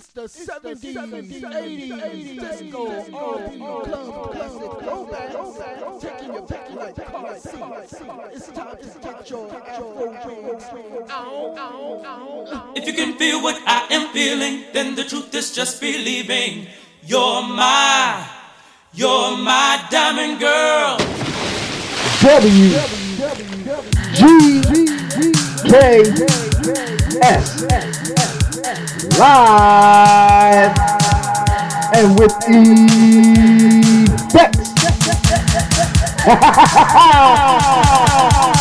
It's 0.00 0.12
the 0.12 0.22
70s, 0.22 0.94
70s 0.94 1.42
80s, 1.42 1.90
80s, 1.90 2.40
disco, 2.40 2.88
R&B, 2.88 3.58
club, 3.58 4.32
classic, 4.32 4.72
throwback, 4.80 5.30
taking 6.00 6.32
your 6.32 6.46
back 6.46 6.70
like 6.70 6.96
car 7.06 7.36
seats. 7.36 8.00
It's 8.32 8.48
time 8.48 8.76
to 8.78 8.98
get 8.98 9.28
your 9.28 9.54
afro 9.54 9.88
wings. 10.00 10.64
If 12.76 12.86
you 12.86 12.94
can 12.94 13.18
feel 13.18 13.42
what 13.42 13.60
I 13.66 13.88
am 13.90 14.08
feeling, 14.14 14.64
then 14.72 14.94
the 14.94 15.04
truth 15.04 15.34
is 15.34 15.54
just 15.54 15.82
believing. 15.82 16.68
You're 17.02 17.42
my, 17.42 18.26
you're 18.94 19.36
my 19.36 19.86
diamond 19.90 20.40
girl. 20.40 20.96
W. 22.22 22.70
G. 24.16 24.62
K. 25.68 26.00
S 27.20 28.29
live 29.18 30.76
and 31.94 32.18
with 32.18 32.34
effects. 34.28 34.70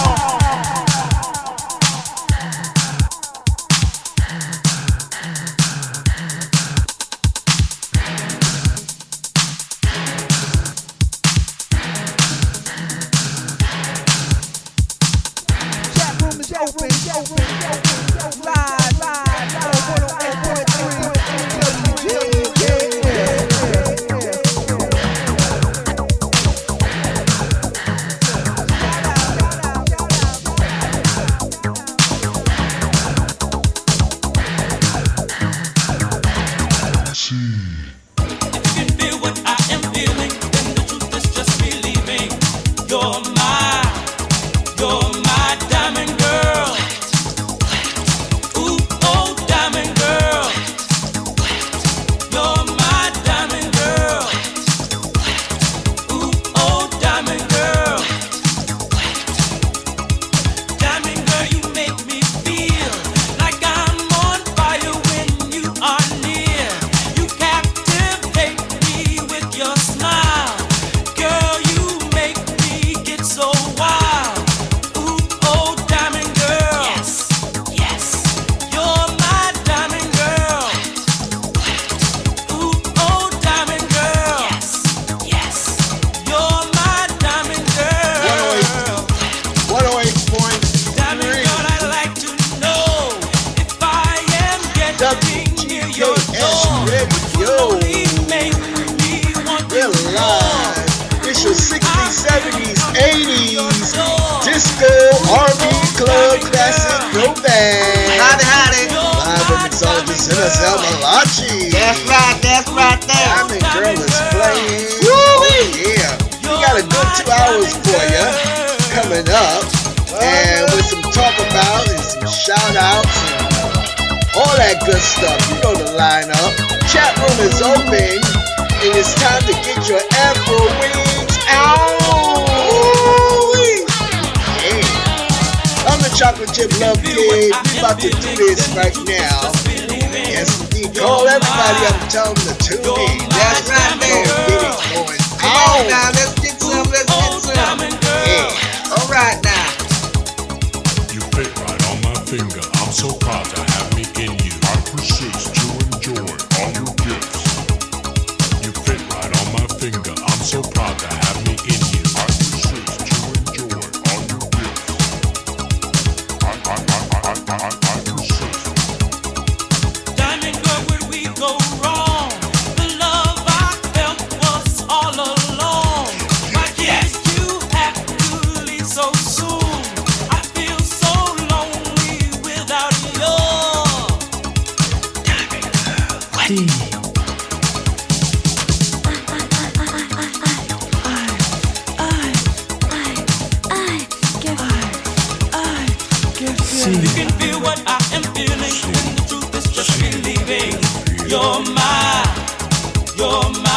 Roma. 203.29 203.68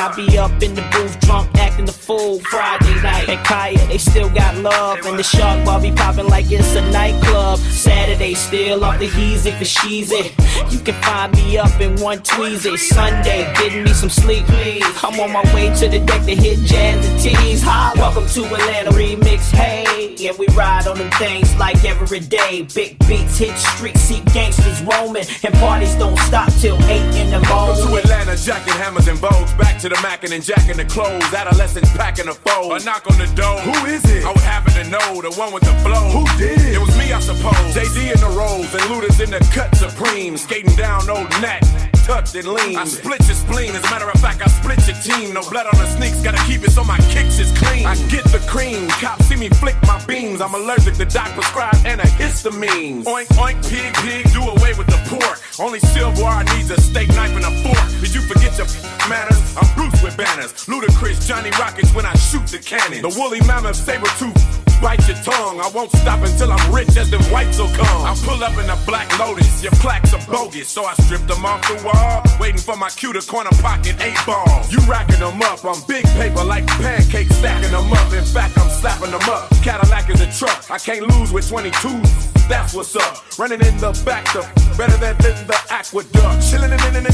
I 0.00 0.14
be 0.14 0.38
up 0.38 0.62
in 0.62 0.74
the 0.74 0.82
booth 0.92 1.18
drunk, 1.20 1.50
acting 1.56 1.86
the 1.86 1.92
fool. 1.92 2.40
Friday 2.40 2.94
night, 3.02 3.28
and 3.28 3.44
Kaya, 3.46 3.86
they 3.88 3.98
still 3.98 4.30
got 4.30 4.56
love, 4.56 4.98
and 5.04 5.18
the 5.18 5.22
shark 5.22 5.64
bar 5.64 5.80
be 5.80 5.92
popping 5.92 6.26
like 6.28 6.50
it's 6.50 6.74
a 6.74 6.82
nightclub. 6.90 7.58
Saturday, 7.58 8.34
still 8.34 8.84
off 8.84 8.98
the 8.98 9.08
heezy 9.08 9.52
for 9.58 9.64
sheezy. 9.64 10.32
You 10.72 10.80
can 10.80 10.94
find 11.02 11.32
me 11.34 11.58
up 11.58 11.80
in 11.80 11.96
one 12.00 12.18
tweezy. 12.20 12.78
Sunday, 12.78 13.52
getting 13.54 13.84
me 13.84 13.92
some 13.92 14.10
sleep, 14.10 14.44
please. 14.46 14.84
I'm 15.02 15.18
on 15.20 15.32
my 15.32 15.42
way 15.54 15.74
to 15.80 15.88
the 15.88 16.00
deck 16.00 16.24
to 16.26 16.34
hit 16.34 16.58
jazz 16.60 17.06
and 17.06 17.20
tease. 17.20 17.62
Hi, 17.62 17.92
welcome 17.96 18.26
to 18.26 18.44
Atlanta 18.44 18.90
Remix. 18.90 19.50
Hey, 19.50 20.14
yeah, 20.16 20.32
we 20.38 20.46
ride 20.48 20.86
on 20.86 20.98
them 20.98 21.10
things 21.12 21.54
like 21.56 21.84
every 21.84 22.20
day. 22.20 22.66
Big 22.74 22.98
beats 23.08 23.38
hit 23.38 23.56
street, 23.56 23.96
see 23.98 24.20
gangsters 24.32 24.82
roaming, 24.82 25.24
and 25.44 25.54
parties 25.54 25.94
don't 25.96 26.18
stop 26.20 26.50
till 26.60 26.76
8 26.84 27.00
in 27.16 27.30
the 27.30 27.40
morning. 27.40 27.50
Welcome 27.50 27.88
to 27.90 27.96
Atlanta, 27.96 28.36
jacking 28.36 28.74
hammers 28.74 29.08
and 29.08 29.20
bows. 29.20 29.52
Back 29.54 29.78
to 29.80 29.88
the 29.88 29.98
mackin' 30.02 30.32
and 30.32 30.42
jacking 30.42 30.76
the 30.76 30.84
clothes. 30.84 31.32
Adolescents 31.32 31.90
packing 31.96 32.26
the 32.26 32.34
fold. 32.34 32.72
A 32.72 32.84
knock 32.84 33.10
on 33.10 33.18
the 33.18 33.26
door. 33.34 33.58
Who 33.60 33.86
is 33.86 34.04
it? 34.10 34.24
I 34.24 34.28
would 34.28 34.40
happen 34.40 34.72
to 34.74 34.84
know 34.90 35.20
the 35.22 35.30
one 35.32 35.52
with 35.52 35.64
the 35.64 35.74
flow. 35.84 36.08
Who 36.10 36.24
did 36.38 36.60
it? 36.60 36.74
It 36.74 36.80
was 36.80 36.96
me, 36.98 37.12
I 37.12 37.20
suppose. 37.20 37.74
Jay 37.74 37.84
Z 37.84 38.12
in 38.12 38.20
the 38.20 38.32
rolls 38.36 38.72
and 38.74 38.84
looters 38.90 39.20
in 39.20 39.30
the 39.30 39.40
cut 39.52 39.74
supreme. 39.76 40.36
Skating 40.36 40.74
down 40.76 41.08
old 41.08 41.30
Nat 41.40 41.62
tucked 42.04 42.34
and 42.34 42.46
lean. 42.46 42.76
I 42.76 42.84
split 42.84 43.24
your 43.26 43.34
spleen. 43.34 43.74
As 43.74 43.84
a 43.84 43.90
matter 43.90 44.08
of 44.08 44.20
fact, 44.20 44.42
I 44.42 44.48
split 44.64 44.80
your 44.88 44.96
team. 45.02 45.34
No 45.34 45.42
blood 45.50 45.66
on 45.66 45.76
the 45.76 45.86
sneaks, 45.86 46.20
gotta 46.22 46.42
keep 46.46 46.62
it 46.64 46.70
so 46.70 46.82
my 46.84 46.96
kicks 47.12 47.38
is 47.38 47.52
clean. 47.58 47.86
I 47.86 47.94
get 48.08 48.24
the 48.32 48.42
cream. 48.48 48.88
Cops 48.88 49.26
see 49.26 49.36
me 49.36 49.48
flick 49.60 49.76
my 49.82 50.02
beams. 50.06 50.40
I'm 50.40 50.54
allergic 50.54 50.94
to 50.94 51.04
doc 51.04 51.28
prescribed 51.34 51.84
antihistamines. 51.84 53.04
Oink, 53.04 53.28
oink, 53.36 53.58
pig, 53.68 53.92
pig, 54.02 54.32
do 54.32 54.40
away 54.40 54.72
with 54.74 54.88
the 54.88 55.00
pork. 55.06 55.38
Only 55.60 55.80
silverware 55.80 56.44
needs 56.56 56.70
a 56.70 56.80
steak 56.80 57.08
knife 57.10 57.36
and 57.36 57.44
a 57.44 57.52
fork. 57.62 57.84
Did 58.00 58.14
you 58.14 58.22
forget 58.22 58.56
your 58.56 58.68
manners? 59.08 59.40
I'm 59.56 59.68
Bruce 59.76 60.02
with 60.02 60.16
banners. 60.16 60.52
Ludacris, 60.66 61.26
Johnny 61.26 61.50
Rockets 61.60 61.94
when 61.94 62.06
I 62.06 62.14
shoot 62.14 62.46
the 62.46 62.58
cannon. 62.58 63.02
The 63.02 63.14
woolly 63.18 63.40
mammoth 63.46 63.76
saber 63.76 64.08
tooth 64.18 64.63
bite 64.80 65.06
your 65.08 65.16
tongue. 65.22 65.60
I 65.60 65.68
won't 65.74 65.90
stop 65.92 66.20
until 66.22 66.52
I'm 66.52 66.74
rich 66.74 66.96
as 66.96 67.10
them 67.10 67.22
whites 67.32 67.58
will 67.58 67.72
come. 67.74 68.02
I 68.04 68.14
pull 68.24 68.42
up 68.42 68.56
in 68.58 68.68
a 68.70 68.76
black 68.86 69.06
lotus, 69.18 69.62
your 69.62 69.72
plaques 69.82 70.14
are 70.14 70.24
bogus. 70.30 70.68
So 70.68 70.84
I 70.84 70.94
stripped 70.94 71.28
them 71.28 71.44
off 71.44 71.62
the 71.68 71.82
wall, 71.84 72.22
waiting 72.40 72.60
for 72.60 72.76
my 72.76 72.90
cue 72.90 73.12
to 73.12 73.22
corner 73.22 73.50
pocket 73.62 73.96
eight 74.00 74.18
ball. 74.26 74.62
You 74.70 74.78
racking 74.86 75.20
them 75.20 75.40
up, 75.42 75.64
I'm 75.64 75.80
big 75.86 76.04
paper 76.18 76.44
like 76.44 76.66
pancakes, 76.66 77.34
stacking 77.36 77.70
them 77.70 77.92
up. 77.92 78.12
In 78.12 78.24
fact, 78.24 78.58
I'm 78.58 78.70
slapping 78.70 79.10
them 79.10 79.28
up. 79.28 79.50
Cadillac 79.62 80.10
is 80.10 80.20
a 80.20 80.30
truck, 80.32 80.70
I 80.70 80.78
can't 80.78 81.06
lose 81.08 81.32
with 81.32 81.48
22s. 81.50 82.48
That's 82.48 82.74
what's 82.74 82.94
up. 82.96 83.38
Running 83.38 83.60
in 83.62 83.76
the 83.78 83.92
back, 84.04 84.24
the 84.32 84.42
better 84.76 84.96
than, 84.98 85.16
the 85.18 85.58
aqueduct. 85.70 86.50
Chilling 86.50 86.72
in, 86.72 86.80
in, 86.80 86.96
in, 86.96 87.04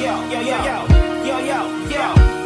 Yo, 0.00 0.16
yo, 0.28 0.40
yo, 0.40 0.64
yo, 0.64 0.86
yo, 1.24 1.38
yo, 1.38 1.88
yo. 1.88 2.39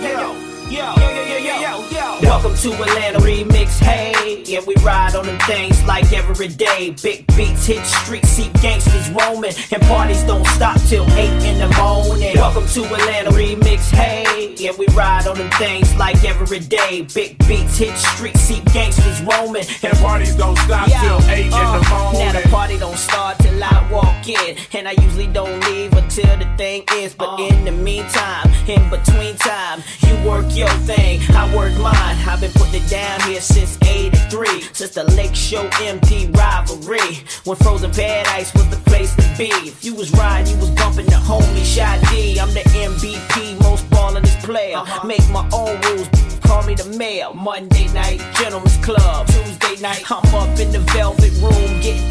Welcome 2.44 2.56
to 2.56 2.72
Atlanta 2.82 3.18
Remix, 3.20 3.78
hey. 3.78 4.42
Yeah, 4.44 4.60
we 4.66 4.74
ride 4.82 5.14
on 5.14 5.24
them 5.26 5.38
things 5.40 5.82
like 5.84 6.12
every 6.12 6.48
day. 6.48 6.94
Big 7.02 7.26
beats 7.36 7.66
hit 7.66 7.84
streets, 7.86 8.28
see 8.28 8.50
gangsters 8.60 9.08
roaming, 9.10 9.52
and 9.72 9.82
parties 9.82 10.22
don't 10.24 10.46
stop 10.48 10.80
till 10.82 11.08
8 11.12 11.30
in 11.44 11.58
the 11.58 11.68
morning. 11.76 12.34
Welcome 12.34 12.66
to 12.66 12.84
Atlanta 12.84 13.30
Remix, 13.30 13.90
hey. 13.90 14.54
Yeah, 14.56 14.72
we 14.78 14.86
ride 14.88 15.26
on 15.26 15.38
them 15.38 15.50
things 15.52 15.94
like 15.96 16.24
every 16.24 16.60
day. 16.60 17.06
Big 17.14 17.38
beats 17.46 17.78
hit 17.78 17.96
streets, 17.96 18.40
see 18.40 18.60
gangsters 18.72 19.20
roaming, 19.22 19.64
and 19.82 19.96
parties 19.98 20.34
don't 20.34 20.58
stop 20.58 20.88
Yo, 20.88 20.94
till 21.00 21.30
8 21.30 21.44
in 21.44 21.50
the 21.50 21.56
uh, 21.56 21.82
morning. 21.90 22.20
Now 22.20 22.40
the 22.40 22.48
party 22.48 22.78
don't 22.78 22.98
start 22.98 23.38
till 23.38 23.62
I 23.62 23.88
walk 23.90 24.28
in, 24.28 24.56
and 24.72 24.88
I 24.88 24.92
usually 25.02 25.28
don't 25.28 25.60
leave 25.66 25.92
until 25.92 26.36
the 26.36 26.46
thing 26.56 26.84
is. 26.94 27.14
But 27.14 27.38
in 27.40 27.64
the 27.64 27.72
meantime, 27.72 28.50
in 28.68 28.88
between 28.90 29.36
time, 29.36 29.82
you 30.06 30.14
work 30.28 30.46
your 30.56 30.63
thing, 30.86 31.20
I 31.30 31.54
work 31.56 31.72
mine. 31.78 32.16
I've 32.26 32.40
been 32.40 32.52
putting 32.52 32.82
it 32.82 32.88
down 32.88 33.20
here 33.22 33.40
since 33.40 33.78
'83, 33.82 34.62
since 34.72 34.90
the 34.90 35.04
Lake 35.14 35.34
Show 35.34 35.68
MD 35.70 36.34
rivalry, 36.36 37.24
when 37.44 37.56
Frozen 37.56 37.92
bad 37.92 38.26
ice 38.28 38.52
was 38.54 38.68
the 38.68 38.76
place 38.90 39.14
to 39.16 39.22
be. 39.38 39.50
If 39.68 39.84
you 39.84 39.94
was 39.94 40.12
riding, 40.12 40.54
you 40.54 40.60
was 40.60 40.70
bumping 40.70 41.06
the 41.06 41.12
homie 41.12 41.64
Shawty 41.64 42.08
D. 42.10 42.40
I'm 42.40 42.52
the 42.52 42.60
MVP, 42.60 43.60
most 43.62 43.88
ballin' 43.90 44.24
player. 44.44 44.76
Uh-huh. 44.76 45.06
Make 45.06 45.28
my 45.30 45.48
own 45.52 45.80
rules. 45.82 46.08
Call 46.40 46.62
me 46.64 46.74
the 46.74 46.84
mayor. 46.96 47.32
Monday 47.34 47.88
night, 47.92 48.20
Gentlemen's 48.36 48.76
Club. 48.84 49.26
Tuesday 49.26 49.80
night, 49.80 50.04
I'm 50.10 50.34
up 50.34 50.58
in 50.60 50.70
the 50.70 50.80
Velvet 50.92 51.32
Room 51.40 51.80
getting 51.80 52.10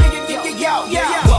yo, 0.61 0.85
yo, 0.85 1.01
yo. 1.01 1.20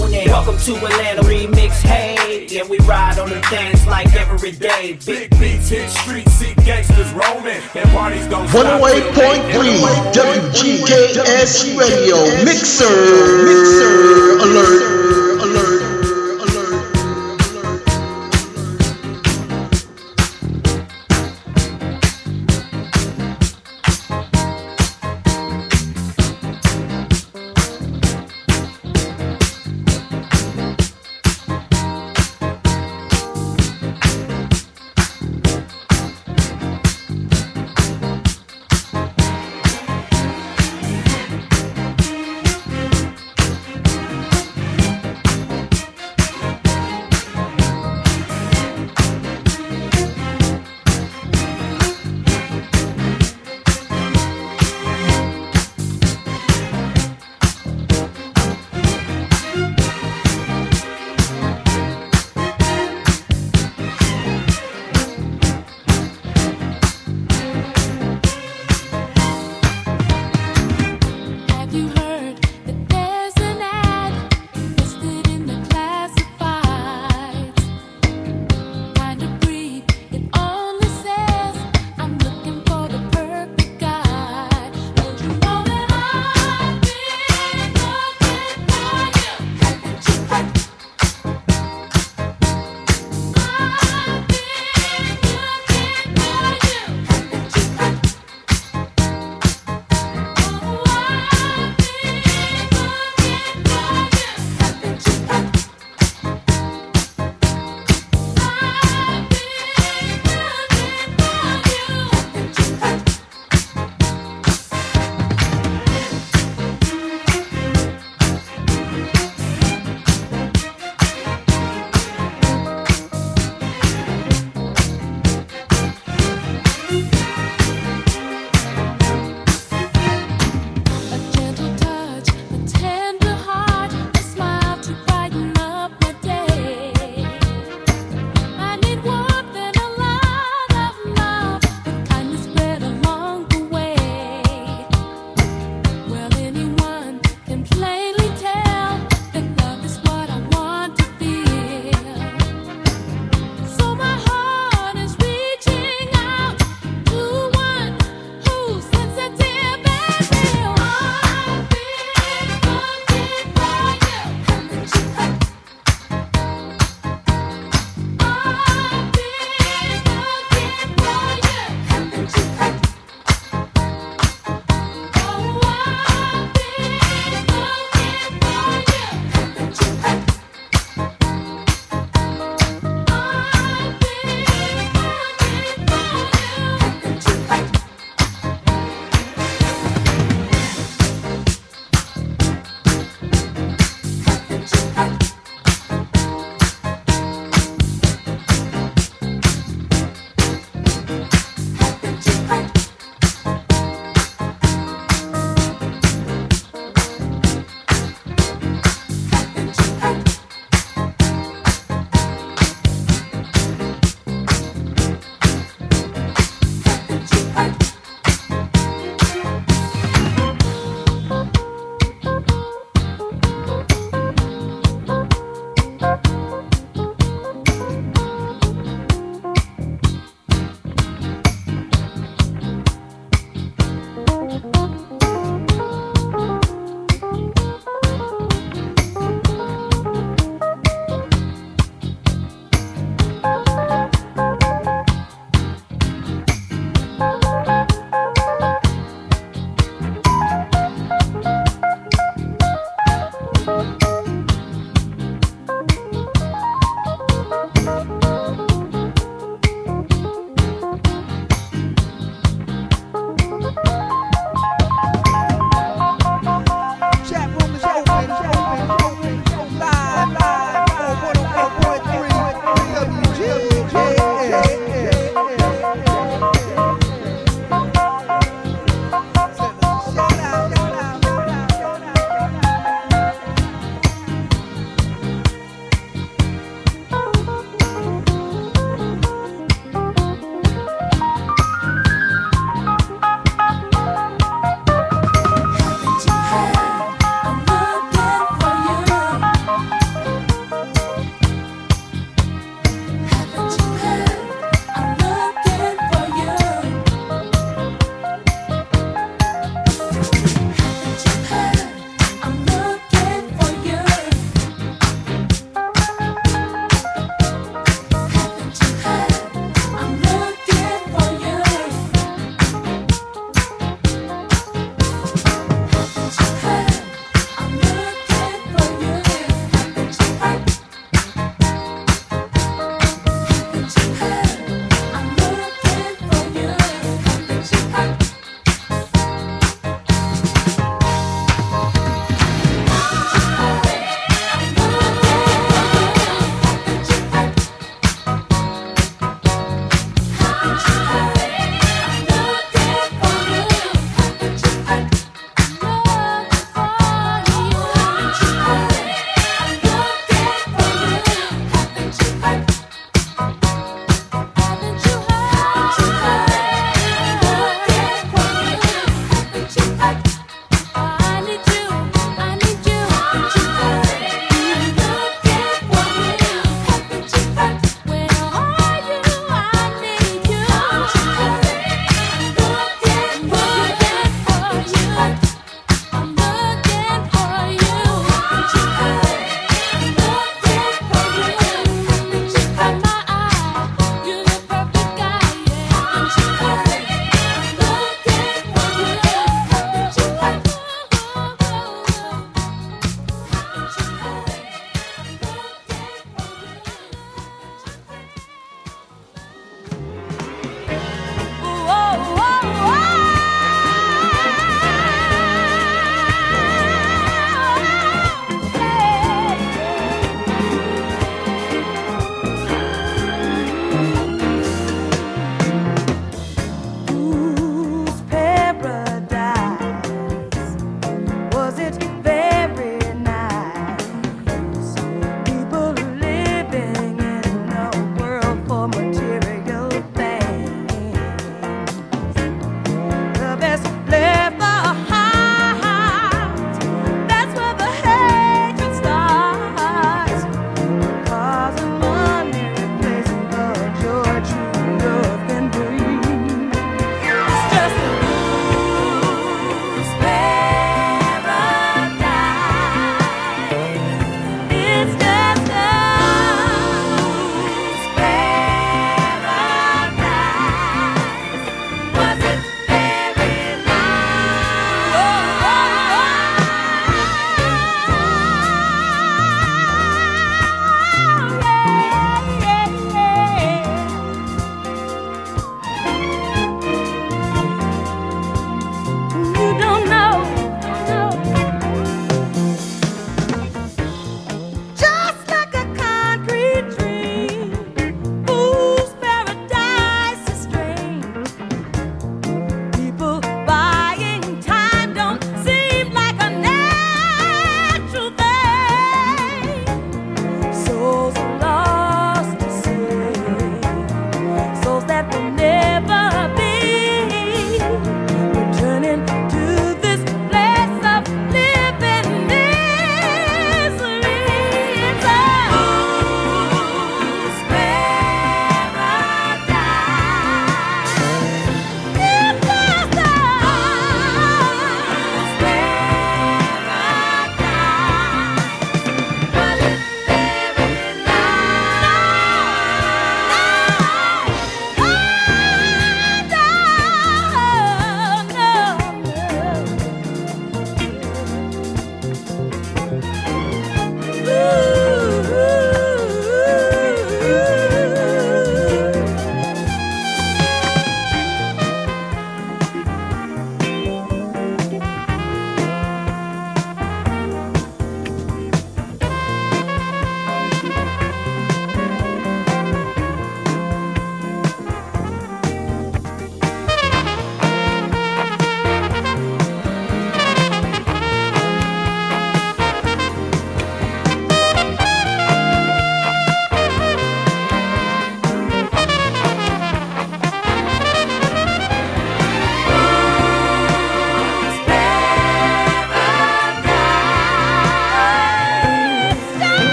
Welcome 0.00 0.56
to 0.56 0.76
Atlanta 0.76 1.20
Remix, 1.22 1.82
hey. 1.82 2.46
Yeah, 2.46 2.66
we 2.66 2.78
ride 2.78 3.18
on 3.18 3.28
them 3.28 3.42
things 3.42 3.86
like 3.86 4.14
every 4.14 4.52
day. 4.52 4.98
Big 5.04 5.28
beats 5.38 5.68
hit 5.68 5.90
streets, 5.90 6.32
see 6.32 6.54
gangsters 6.64 7.12
roaming, 7.12 7.60
and 7.74 7.90
parties 7.90 8.26
don't 8.26 8.48
stop 8.48 8.80
till 8.80 8.86
8 8.86 8.96
in 8.96 9.12
the 9.12 9.20
108.3. 9.20 10.12
WGKS 10.14 11.78
Radio 11.78 12.16
Mixer 12.44 12.86
Alert 14.40 15.19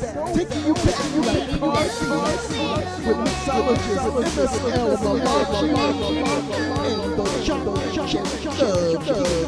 Taking 0.00 0.64
you 0.64 0.72
back, 0.72 0.96
you 1.14 1.20
back, 1.20 1.60
with 3.04 3.18
massages 3.18 3.98
and 4.00 4.16
MSLs, 4.24 5.02
and 6.86 7.16
the 7.18 7.24
jungle, 7.44 7.76
jungle, 7.92 8.24
jungle, 8.40 9.04
jungle. 9.04 9.39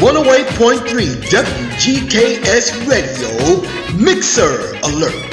108.3 0.00 1.16
WGKS 1.28 2.86
Radio 2.86 3.62
Mixer 3.96 4.78
Alert. 4.84 5.27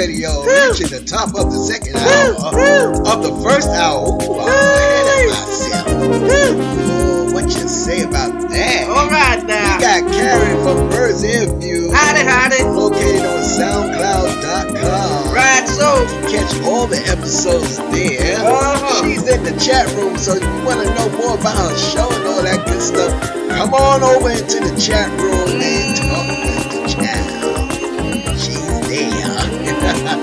Radio, 0.00 0.32
reaching 0.48 0.88
the 0.88 1.04
top 1.04 1.28
of 1.36 1.52
the 1.52 1.60
second 1.68 1.92
hour 1.92 2.88
of 3.04 3.20
the 3.20 3.36
first 3.44 3.68
hour. 3.68 4.16
Ooh, 4.16 4.40
I'm 4.40 4.48
ahead 4.48 5.04
of 5.12 5.28
myself. 5.28 5.92
Ooh, 6.00 7.34
what 7.36 7.44
you 7.44 7.68
say 7.68 8.08
about 8.08 8.32
that? 8.48 8.88
All 8.88 9.12
right 9.12 9.44
now. 9.44 9.76
We 9.76 9.82
got 9.84 10.00
Karen 10.08 10.56
from 10.64 10.88
Bird's 10.88 11.22
Ear 11.22 11.52
View, 11.60 11.92
Howdy, 11.92 12.24
howdy. 12.24 12.64
located 12.64 13.28
on 13.28 13.44
SoundCloud.com. 13.44 15.34
Right, 15.36 15.68
so. 15.68 16.00
Catch 16.32 16.56
all 16.64 16.86
the 16.86 16.96
episodes 17.04 17.76
there. 17.92 18.40
Uh-huh. 18.40 19.04
She's 19.04 19.28
in 19.28 19.44
the 19.44 19.52
chat 19.60 19.84
room, 20.00 20.16
so 20.16 20.32
if 20.32 20.40
you 20.42 20.64
want 20.64 20.80
to 20.80 20.88
know 20.96 21.12
more 21.20 21.36
about 21.36 21.60
her 21.60 21.76
show 21.76 22.08
and 22.08 22.24
all 22.24 22.40
that 22.42 22.64
good 22.64 22.80
stuff, 22.80 23.12
come 23.52 23.74
on 23.74 24.02
over 24.02 24.30
into 24.30 24.64
the 24.64 24.72
chat 24.80 25.12
room 25.20 25.60
and 25.60 25.96
talk 25.98 26.29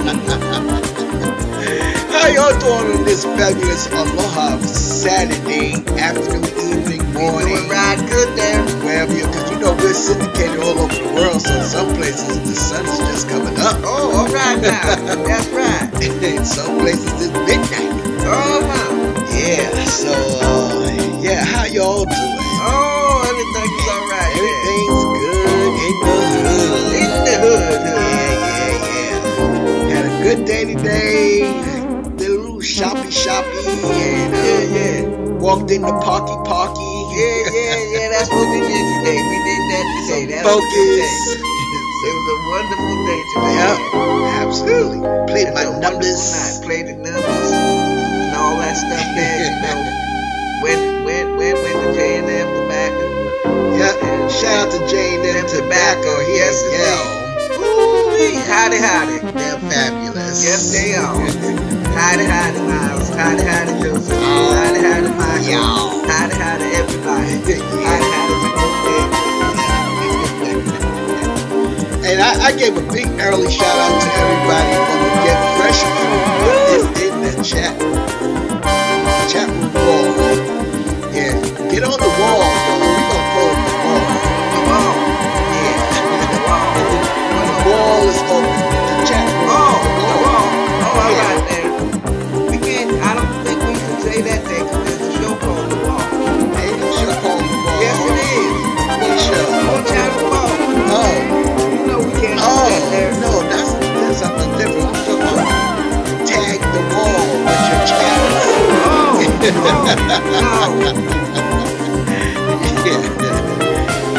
How 0.07 0.15
y'all 2.31 2.55
doing 2.63 2.95
on 2.95 3.03
this 3.03 3.25
fabulous 3.25 3.87
Aloha 3.91 4.57
Saturday 4.59 5.73
afternoon, 5.99 6.47
evening, 6.63 7.03
morning? 7.11 7.55
Doing 7.55 7.67
right 7.67 7.99
good 8.07 8.37
there. 8.37 8.63
wherever 8.85 9.11
you, 9.11 9.27
because 9.27 9.51
you 9.51 9.59
know 9.59 9.75
we're 9.75 9.91
syndicated 9.91 10.61
all 10.61 10.79
over 10.79 10.95
the 10.95 11.11
world, 11.13 11.41
so 11.41 11.61
some 11.61 11.93
places 11.95 12.39
the 12.47 12.55
sun 12.55 12.85
is 12.85 12.99
just 12.99 13.27
coming 13.27 13.59
up. 13.59 13.75
Oh, 13.83 14.15
all 14.15 14.31
right 14.31 14.61
now. 14.61 14.95
That's 15.27 15.49
right. 15.49 15.91
In 16.23 16.45
some 16.45 16.79
places 16.79 17.27
it's 17.27 17.33
midnight. 17.43 17.91
Uh-huh. 18.23 19.27
Yeah, 19.35 19.83
so 19.83 20.13
uh, 20.13 21.19
yeah, 21.21 21.43
how 21.43 21.65
y'all 21.65 22.05
doing? 22.05 22.37
Oh, 22.63 23.27
everything 23.27 23.71
is 23.75 23.87
all 23.91 24.07
right 24.07 24.31
Everything's 24.39 25.16
Yeah, 30.45 30.45
yeah, 30.45 30.45
yeah. 30.45 30.45
Had 30.45 30.45
day 30.45 30.73
today. 30.73 32.13
Little 32.17 32.61
shoppy 32.61 33.11
shoppy 33.11 33.65
and 33.65 34.33
uh, 34.33 34.37
Yeah, 34.37 34.75
yeah. 34.75 35.01
walked 35.39 35.71
in 35.71 35.81
the 35.81 35.93
parky 36.03 36.35
parky. 36.47 36.81
Yeah, 37.17 37.49
yeah, 37.51 37.91
yeah. 37.93 38.09
That's 38.11 38.29
what 38.29 38.47
we 38.49 38.59
did 38.61 38.85
today. 38.99 39.19
We 39.21 39.37
did 39.47 39.61
that 39.71 39.85
today. 39.97 40.23
Some 40.23 40.27
That 40.29 40.45
was 40.45 40.65
day. 40.73 40.97
focus. 40.97 41.13
It 42.05 42.13
was 42.13 42.27
a 42.29 42.37
wonderful 42.49 42.97
day 43.05 43.21
today. 43.33 43.55
Yep, 43.57 43.77
absolutely. 44.45 44.99
Played 45.31 45.49
my 45.53 45.65
was 45.65 45.65
a 45.65 45.71
wonderful 45.71 45.81
numbers. 45.81 46.21
night. 46.31 46.65
Played 46.65 46.85
the 46.87 46.95
numbers 47.01 47.51
and 47.51 48.35
all 48.37 48.55
that 48.61 48.75
stuff 48.77 49.07
there. 49.17 49.39
You 49.41 49.55
know, 49.63 49.77
went 50.63 50.83
went 51.05 51.29
went 51.37 51.57
went 51.63 51.77
to 51.83 51.89
J 51.97 51.99
and 52.19 52.29
M 52.29 52.47
tobacco. 52.55 53.05
Yeah, 53.77 53.93
shout 54.29 54.67
out 54.67 54.71
to 54.73 54.79
and 55.17 55.23
Them 55.25 55.45
Tobacco. 55.47 56.11
Yes, 56.29 56.55
yeah, 56.73 57.57
Ooh, 57.61 58.39
howdy 58.49 58.77
howdy. 58.77 59.17
they're 59.37 59.59
fabulous. 59.69 60.06
Yes, 60.35 60.71
they 60.73 60.93
are. 60.95 61.15
Howdy 61.95 62.25
howdy 62.25 62.59
Miles. 62.61 63.09
Howdy 63.09 63.43
howdy 63.43 63.73
Joseph. 63.83 64.13
Oh, 64.19 64.55
Howdy 64.55 64.79
howdy 64.79 65.09
Michael. 65.15 65.49
yeah. 65.49 66.07
Howdy 66.11 66.35
howdy 66.35 66.65
everybody. 66.75 67.55
Howdy 67.85 68.11
howdy 68.11 68.37
And 72.05 72.21
I, 72.21 72.47
I 72.47 72.51
gave 72.57 72.77
a 72.77 72.81
big 72.93 73.07
early 73.19 73.51
shout 73.51 73.67
out 73.67 74.01
to 74.01 74.09
everybody 74.21 74.73
from 74.87 74.99
the 75.03 75.11
Get 75.25 75.39
Fresh 75.57 75.81
crew 75.95 76.59
that's 76.69 77.01
in 77.01 77.15
the 77.21 77.43
chat. 77.43 77.75
Chat 79.31 79.49
room 79.49 79.96
yeah. 112.87 113.01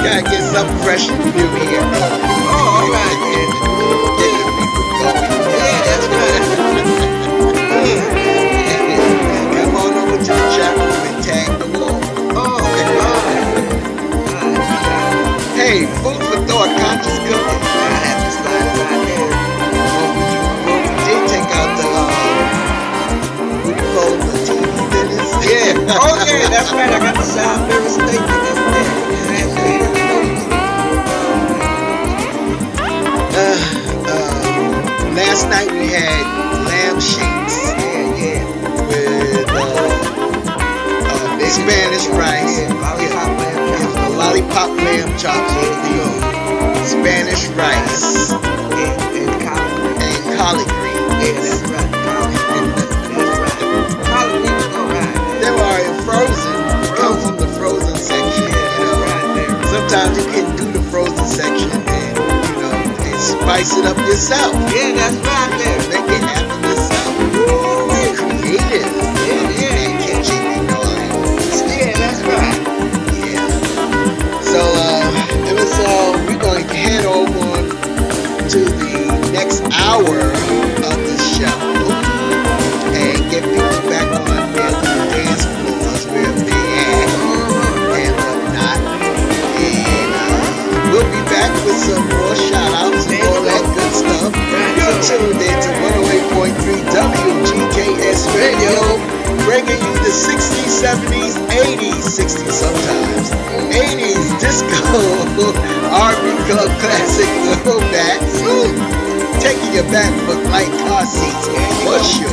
Gotta 0.05 0.23
get 0.23 0.43
something 0.53 0.79
fresh 0.85 1.09
new 1.09 1.49
here. 1.57 1.81
Oh, 1.81 2.77
all 2.77 2.89
right 2.93 3.19
then. 3.33 3.49
Get 4.19 4.33
the 4.37 4.45
people 4.59 4.85
going. 5.01 5.25
Yeah, 5.57 5.81
that's 5.89 6.07
right. 6.13 6.45
Come 9.55 9.77
on 9.77 9.93
over 9.95 10.19
to 10.19 10.33
the 10.33 10.47
chat 10.57 10.73
room 10.77 11.03
and 11.09 11.19
tag 11.25 11.49
the 11.59 11.67
wall. 11.79 12.01
Oh, 12.37 12.45
all 12.45 12.61
right. 12.61 12.93
All 13.05 13.21
right. 14.35 14.63
Hey, 15.57 15.79
food 16.03 16.21
for 16.29 16.39
thought, 16.47 16.71
conscious 16.79 17.19
cooking. 17.29 17.58
Oh, 25.91 26.25
yeah, 26.27 26.49
that's 26.51 26.71
right. 26.73 26.91
I 26.93 26.99
got 26.99 27.15
the 27.17 27.23
Salisbury 27.23 27.89
steak 27.91 28.21
in 28.21 28.41
this 28.45 28.59
there. 28.59 28.95
That's 29.29 29.57
it. 29.57 29.83
Uh, 33.39 33.57
uh, 34.09 35.15
last 35.15 35.49
night 35.49 35.71
we 35.71 35.87
had 35.89 36.25
lamb 36.67 37.01
shakes 37.01 37.57
Yeah, 37.79 38.17
yeah. 38.19 38.45
with 38.89 39.49
uh, 39.49 39.63
uh, 41.09 41.49
Spanish 41.49 42.07
rice, 42.09 42.59
Yeah, 42.59 42.73
lollipop 42.83 43.31
lamb 43.39 43.69
chops. 43.79 43.95
the 43.95 44.09
lollipop 44.17 44.71
lamb 44.85 45.11
chops 45.19 45.53
with 45.57 45.77
the 45.87 46.85
Spanish 46.87 47.47
rice 47.57 48.31
Yeah, 48.31 49.17
and 49.19 49.31
collard 49.47 49.81
greens. 49.97 50.13
and 50.13 50.37
collard 50.37 50.69
Yeah, 51.23 51.33
that's 51.41 51.63
right. 51.71 52.78
Sometimes 59.89 60.19
you 60.19 60.31
can 60.31 60.57
do 60.57 60.73
the 60.73 60.83
frozen 60.91 61.25
section 61.25 61.71
and 61.71 62.17
you 62.17 62.61
know 62.61 62.71
and 62.73 63.21
spice 63.21 63.75
it 63.77 63.87
up 63.87 63.97
yourself. 63.99 64.53
Yeah, 64.75 64.93
that's 64.93 65.17
right 65.17 65.53
there. 65.59 65.79
Make 65.89 66.11
it 66.13 66.23
happen 66.23 66.63
yourself. 66.63 67.17
Be 67.89 68.43
creative. 68.43 69.08
Tuned 95.09 95.41
in 95.41 95.57
to 95.65 95.71
108.3 96.37 96.53
WGKS 96.93 98.29
Radio, 98.37 98.77
bringing 99.49 99.81
you 99.81 99.95
the 100.05 100.13
60s, 100.13 100.69
70s, 100.85 101.33
80s, 101.49 102.05
60s 102.13 102.53
sometimes, 102.53 103.31
80s 103.73 104.29
disco, 104.37 104.69
R&B 105.97 106.29
club 106.45 106.69
classic 106.85 107.25
throwbacks. 107.65 108.37
Taking 109.41 109.73
you 109.73 109.83
back 109.89 110.13
for 110.29 110.37
light 110.53 110.69
car 110.85 111.07
seats 111.07 111.49
for 111.89 111.97
sure 112.05 112.29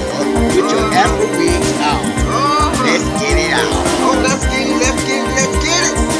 with 0.51 0.67
your 0.67 0.91
Afrobeat 0.91 1.63
out. 1.79 2.03
Uh-huh. 2.03 2.83
Let's 2.83 3.07
get 3.23 3.37
it 3.39 3.53
out. 3.55 3.71
Oh, 4.03 4.19
let's 4.21 4.43
get 4.47 4.67
it, 4.67 4.75
let's 4.83 5.01
get 5.07 5.23
it, 5.23 5.31
let's 5.31 5.63
get 5.63 6.11
it. 6.11 6.14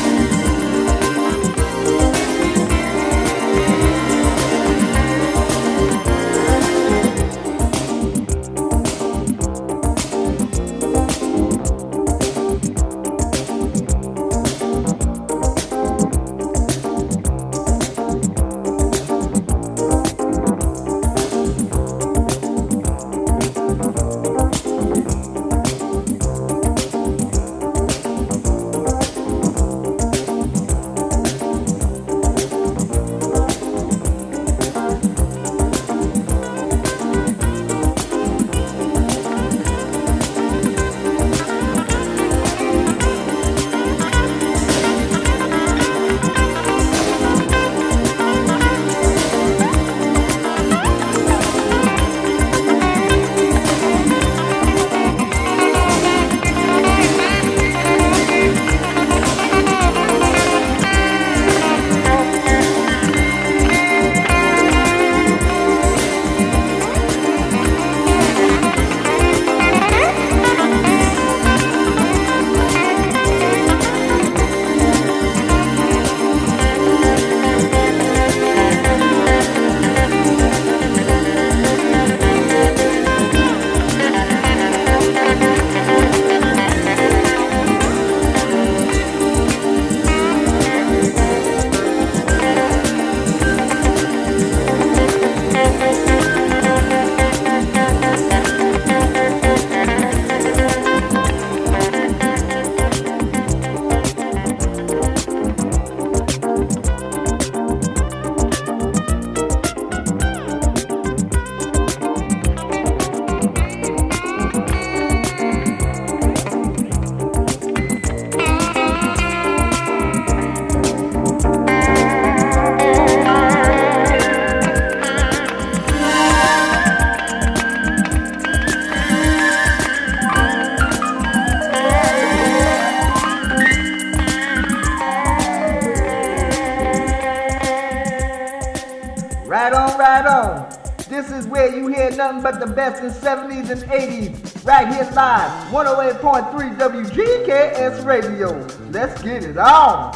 80s, 143.73 144.65
right 144.65 144.87
here 144.87 145.09
live, 145.13 145.71
108.3 145.71 146.77
WGKS 146.77 148.05
Radio. 148.05 148.51
Let's 148.91 149.21
get 149.21 149.43
it 149.43 149.57
on. 149.57 150.14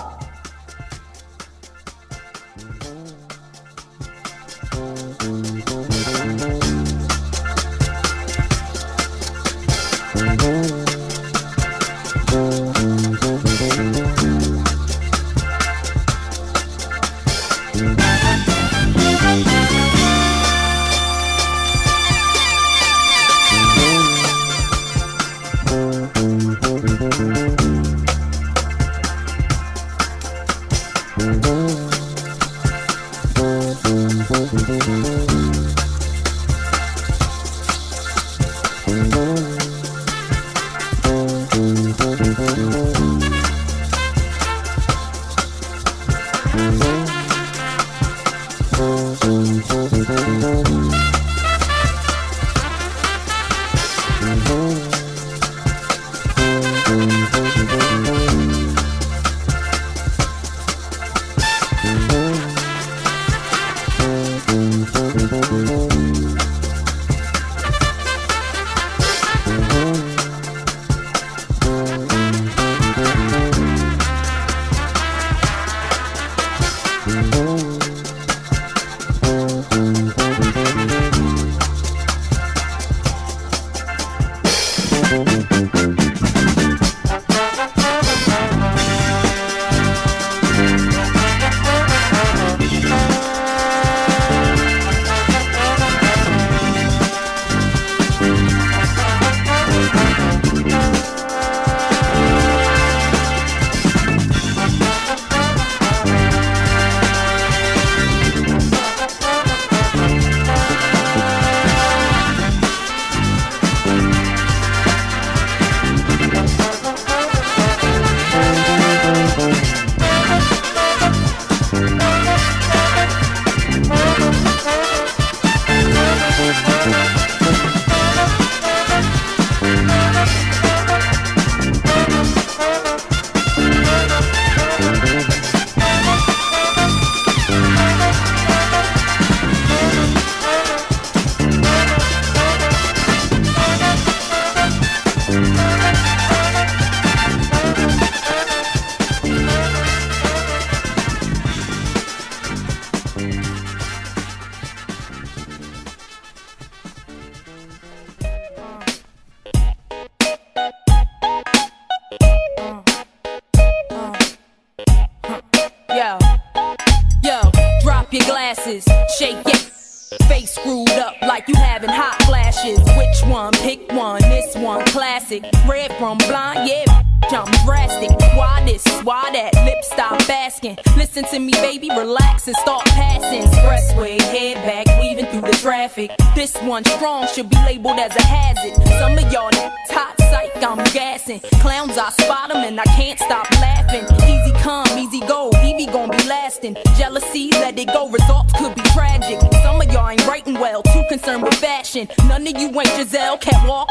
strong 186.88 187.28
should 187.28 187.50
be 187.50 187.58
labeled 187.58 188.00
as 188.00 188.16
a 188.16 188.22
hazard. 188.22 188.76
Some 189.00 189.18
of 189.18 189.32
y'all 189.32 189.52
top 189.90 190.16
psych, 190.30 190.52
I'm 190.64 190.84
gassing. 190.94 191.40
Clowns, 191.62 191.98
I 191.98 192.10
spot 192.12 192.50
them 192.50 192.64
and 192.64 192.80
I 192.80 192.86
can't 192.86 193.20
stop 193.20 193.50
laughing. 193.54 194.04
Easy 194.28 194.52
come, 194.60 194.88
easy 194.98 195.20
go, 195.22 195.52
Evie 195.64 195.86
gon' 195.86 196.10
be 196.10 196.24
lasting. 196.28 196.78
Jealousy, 196.98 197.50
let 197.52 197.78
it 197.78 197.88
go, 197.88 198.10
results 198.10 198.54
could 198.58 198.76
be 198.76 198.82
tragic. 198.94 199.40
Some 199.64 199.82
of 199.82 199.92
y'all 199.92 200.10
ain't 200.10 200.26
writing 200.28 200.56
well, 200.56 200.84
too 200.84 201.04
concerned 201.10 201.44
with 201.44 201.56
fashion. 201.56 202.08
None 202.28 202.48
of 202.48 202.58
you 202.58 202.68
ain't 202.68 202.90
Giselle, 202.90 203.38
can't 203.38 203.68
walk 203.68 203.89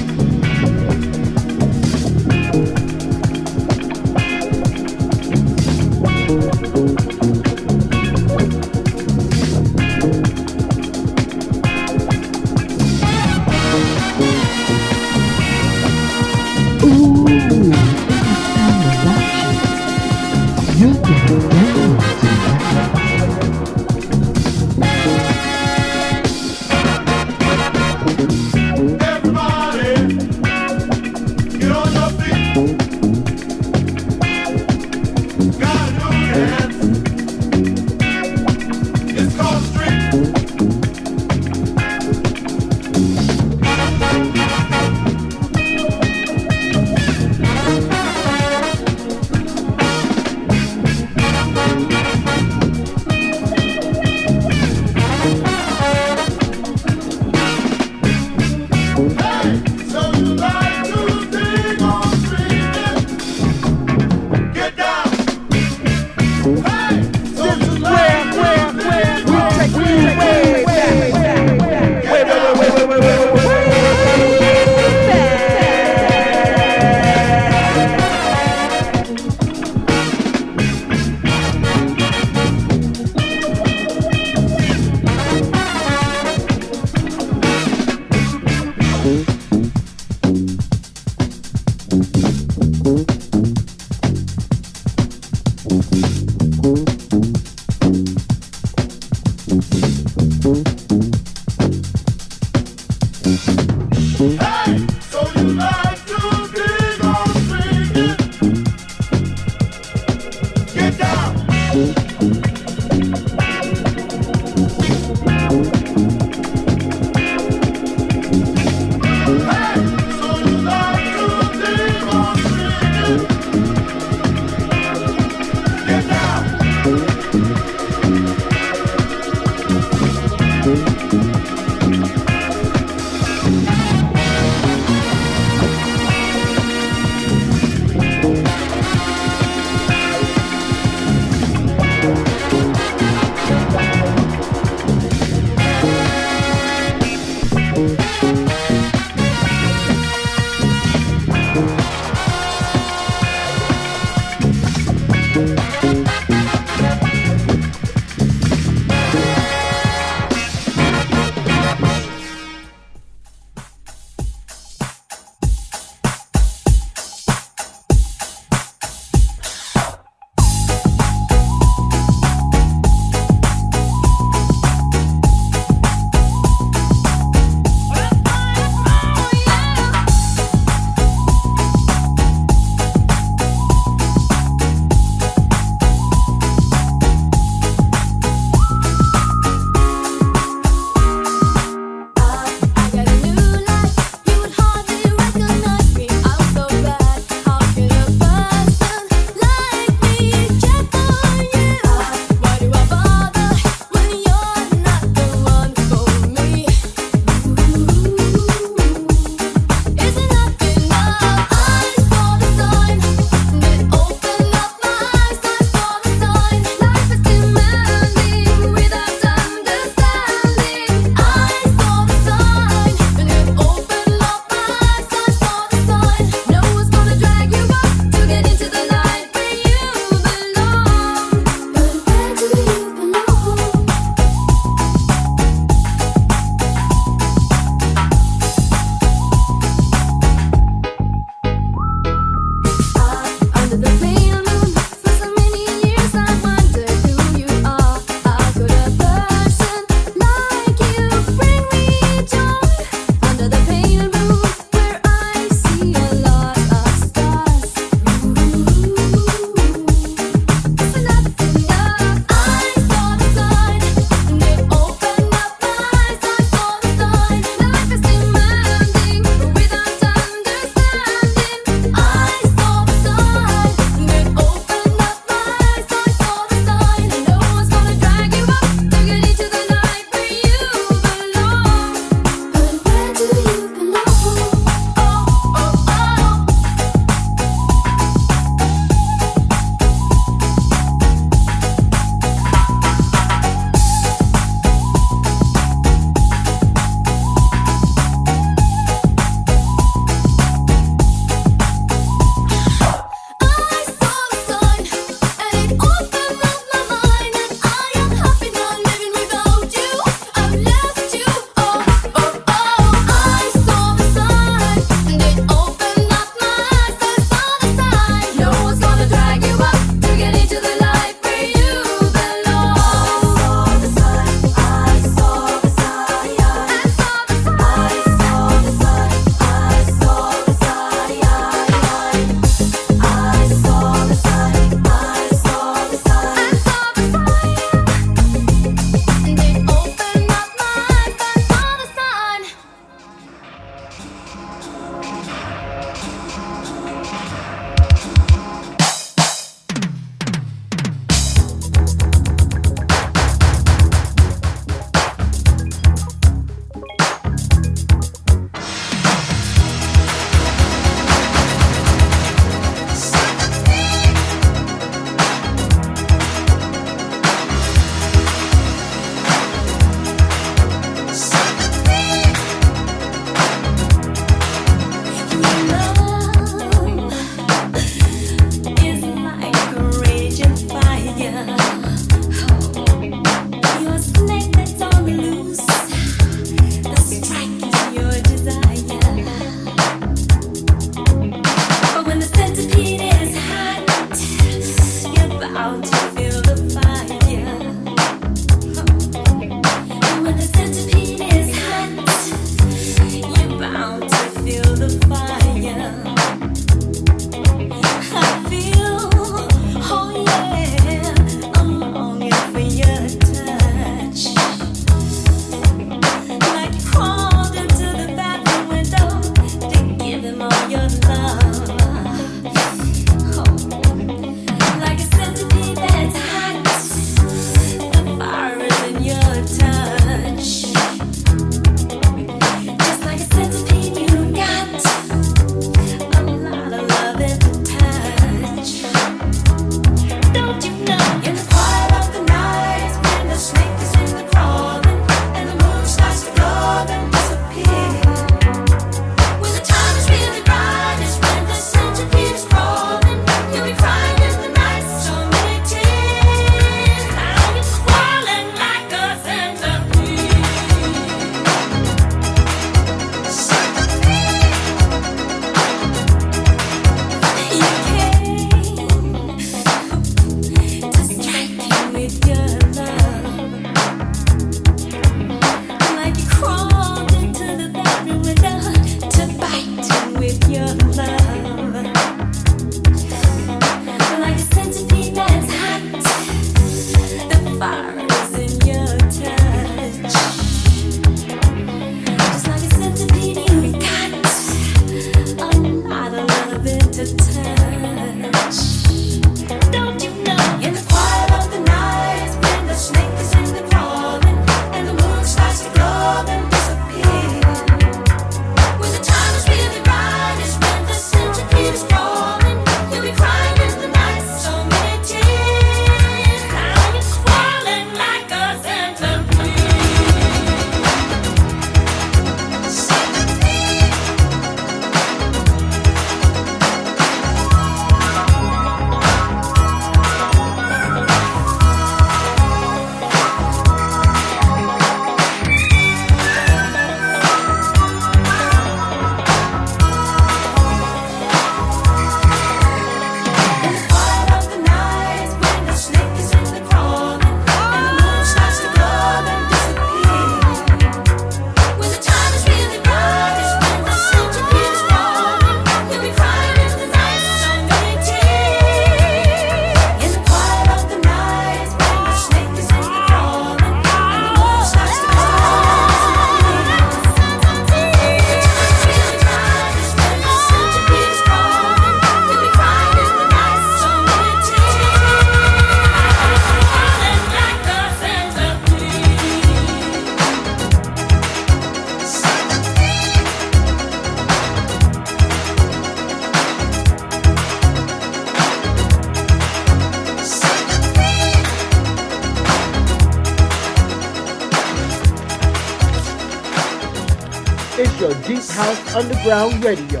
Underground 599.02 599.64
Radio 599.64 600.00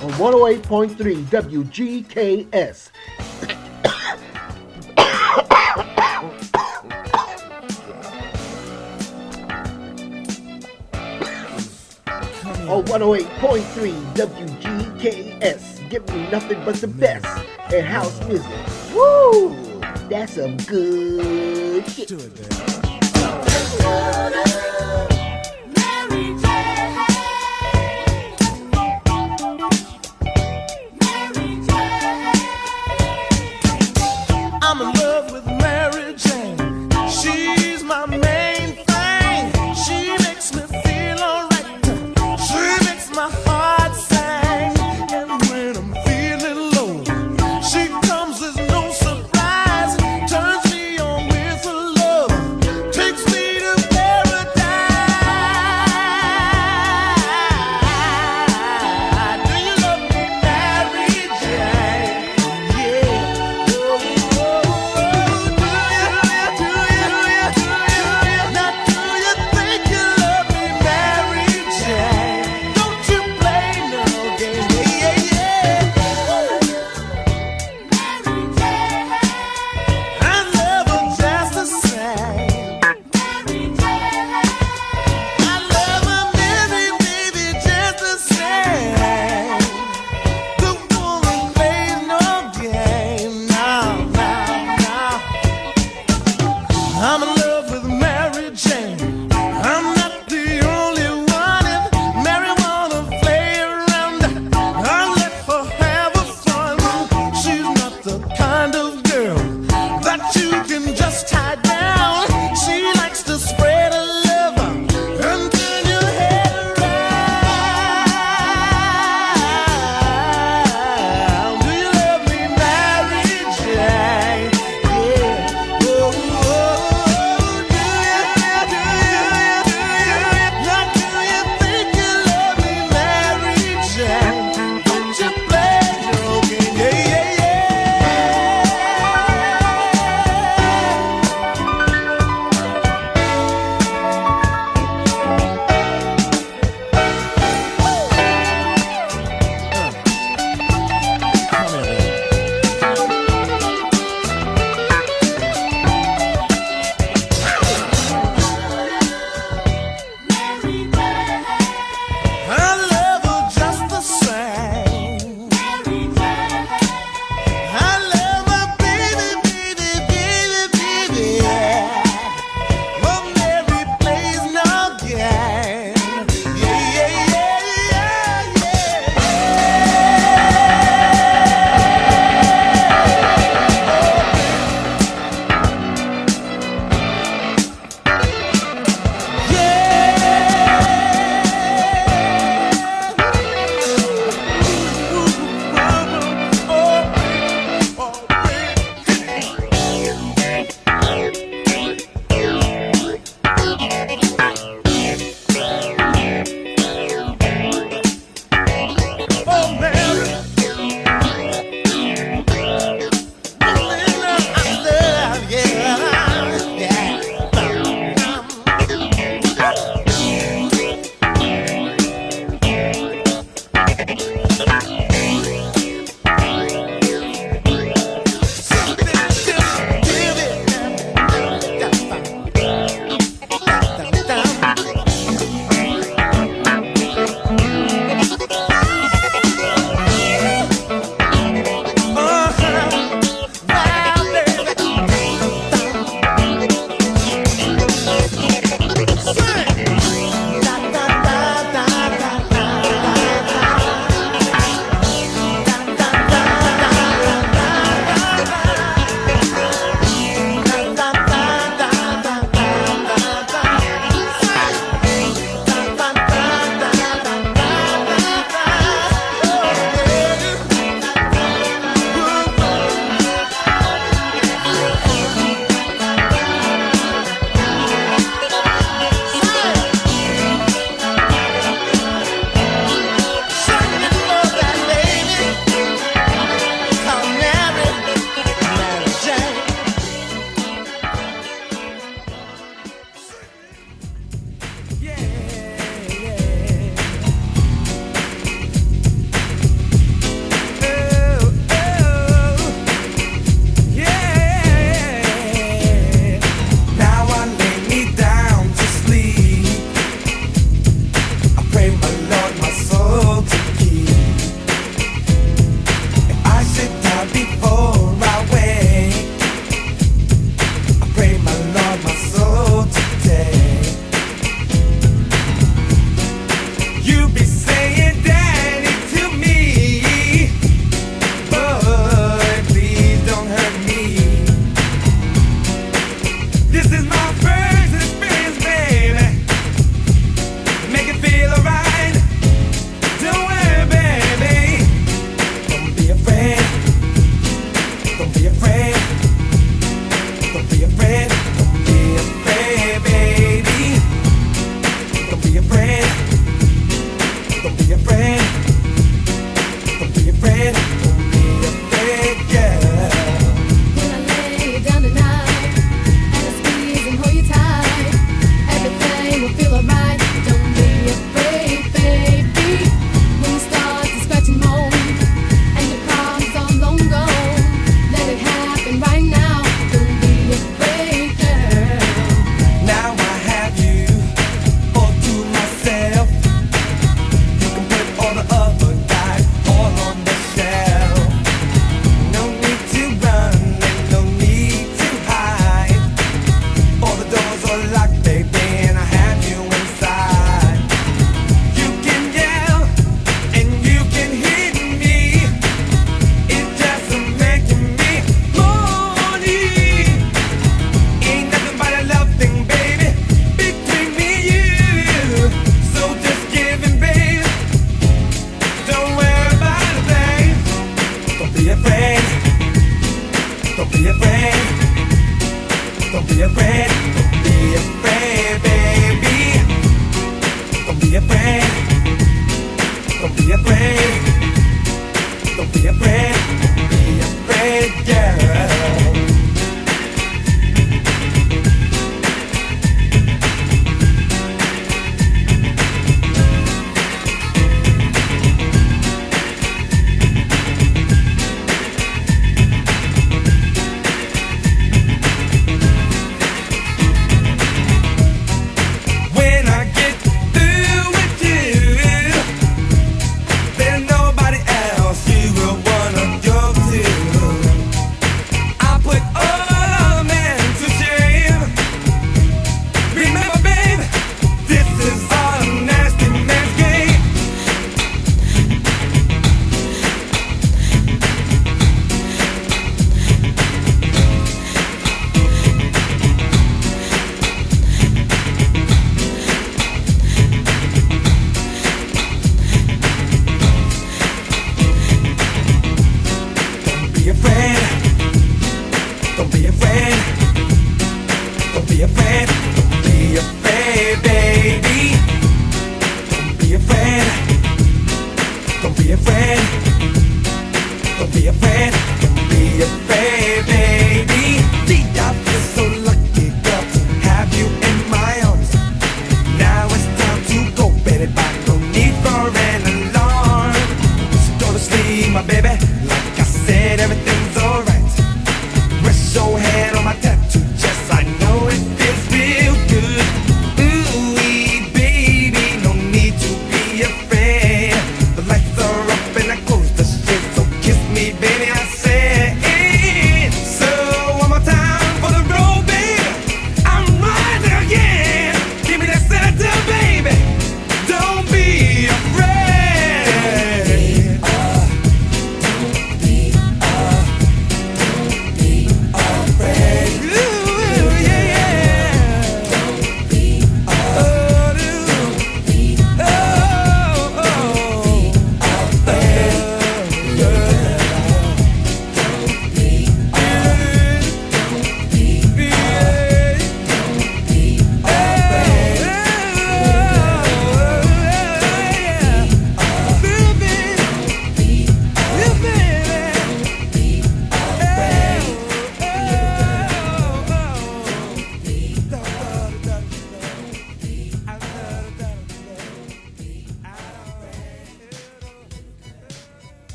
on 0.00 0.10
108.3 0.12 1.22
WGKS. 1.24 2.88
on 12.70 12.84
108.3 12.86 14.14
WGKS. 14.14 15.90
Give 15.90 16.08
me 16.08 16.30
nothing 16.30 16.64
but 16.64 16.76
the 16.76 16.88
best 16.88 17.26
in 17.70 17.84
house 17.84 18.18
music. 18.26 18.50
Woo! 18.94 19.54
That's 20.08 20.36
some 20.36 20.56
good 20.56 21.86
shit. 21.86 22.08